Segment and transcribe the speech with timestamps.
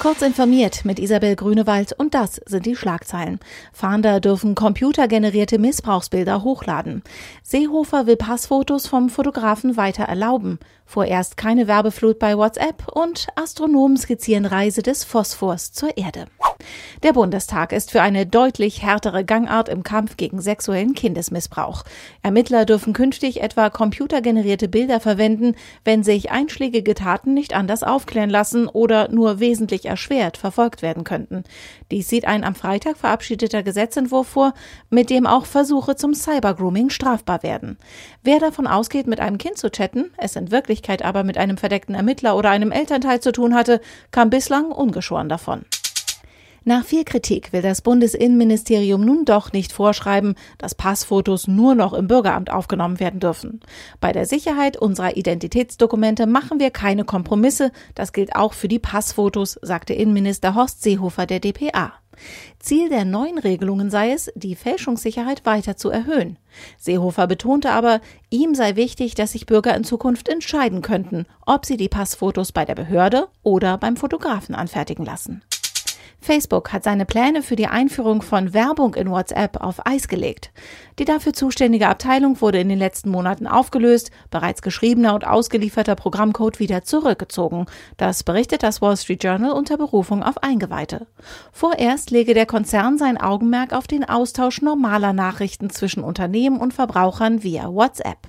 [0.00, 3.38] Kurz informiert mit Isabel Grünewald und das sind die Schlagzeilen.
[3.72, 7.02] Fahnder dürfen computergenerierte Missbrauchsbilder hochladen.
[7.42, 10.58] Seehofer will Passfotos vom Fotografen weiter erlauben.
[10.84, 16.26] Vorerst keine Werbeflut bei WhatsApp und Astronomen skizzieren Reise des Phosphors zur Erde.
[17.02, 21.84] Der Bundestag ist für eine deutlich härtere Gangart im Kampf gegen sexuellen Kindesmissbrauch.
[22.22, 25.54] Ermittler dürfen künftig etwa computergenerierte Bilder verwenden,
[25.84, 31.44] wenn sich einschlägige Taten nicht anders aufklären lassen oder nur wesentlich erschwert verfolgt werden könnten.
[31.90, 34.54] Dies sieht ein am Freitag verabschiedeter Gesetzentwurf vor,
[34.90, 37.78] mit dem auch Versuche zum Cybergrooming strafbar werden.
[38.22, 41.94] Wer davon ausgeht, mit einem Kind zu chatten, es in Wirklichkeit aber mit einem verdeckten
[41.94, 45.64] Ermittler oder einem Elternteil zu tun hatte, kam bislang ungeschoren davon.
[46.66, 52.06] Nach viel Kritik will das Bundesinnenministerium nun doch nicht vorschreiben, dass Passfotos nur noch im
[52.06, 53.60] Bürgeramt aufgenommen werden dürfen.
[54.00, 57.70] Bei der Sicherheit unserer Identitätsdokumente machen wir keine Kompromisse.
[57.94, 61.92] Das gilt auch für die Passfotos, sagte Innenminister Horst Seehofer der DPA.
[62.58, 66.38] Ziel der neuen Regelungen sei es, die Fälschungssicherheit weiter zu erhöhen.
[66.78, 68.00] Seehofer betonte aber,
[68.30, 72.64] ihm sei wichtig, dass sich Bürger in Zukunft entscheiden könnten, ob sie die Passfotos bei
[72.64, 75.42] der Behörde oder beim Fotografen anfertigen lassen.
[76.24, 80.52] Facebook hat seine Pläne für die Einführung von Werbung in WhatsApp auf Eis gelegt.
[80.98, 86.60] Die dafür zuständige Abteilung wurde in den letzten Monaten aufgelöst, bereits geschriebener und ausgelieferter Programmcode
[86.60, 87.66] wieder zurückgezogen.
[87.98, 91.06] Das berichtet das Wall Street Journal unter Berufung auf Eingeweihte.
[91.52, 97.42] Vorerst lege der Konzern sein Augenmerk auf den Austausch normaler Nachrichten zwischen Unternehmen und Verbrauchern
[97.42, 98.28] via WhatsApp.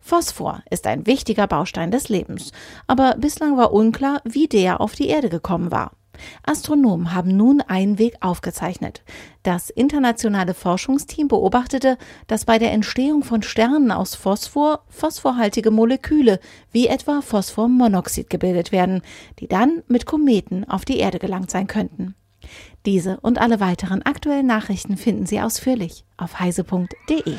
[0.00, 2.52] Phosphor ist ein wichtiger Baustein des Lebens,
[2.86, 5.92] aber bislang war unklar, wie der auf die Erde gekommen war.
[6.42, 9.02] Astronomen haben nun einen Weg aufgezeichnet.
[9.42, 16.40] Das internationale Forschungsteam beobachtete, dass bei der Entstehung von Sternen aus Phosphor phosphorhaltige Moleküle
[16.72, 19.02] wie etwa Phosphormonoxid gebildet werden,
[19.38, 22.14] die dann mit Kometen auf die Erde gelangt sein könnten.
[22.86, 27.36] Diese und alle weiteren aktuellen Nachrichten finden Sie ausführlich auf heise.de.